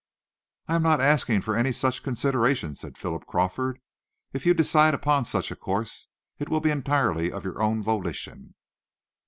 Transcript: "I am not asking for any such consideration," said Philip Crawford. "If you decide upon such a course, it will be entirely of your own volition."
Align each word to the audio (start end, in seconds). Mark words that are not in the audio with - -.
"I 0.67 0.73
am 0.73 0.81
not 0.81 0.99
asking 0.99 1.41
for 1.41 1.55
any 1.55 1.71
such 1.71 2.01
consideration," 2.01 2.75
said 2.75 2.97
Philip 2.97 3.27
Crawford. 3.27 3.79
"If 4.33 4.47
you 4.47 4.55
decide 4.55 4.95
upon 4.95 5.25
such 5.25 5.51
a 5.51 5.55
course, 5.55 6.07
it 6.39 6.49
will 6.49 6.59
be 6.59 6.71
entirely 6.71 7.31
of 7.31 7.43
your 7.43 7.61
own 7.61 7.83
volition." 7.83 8.55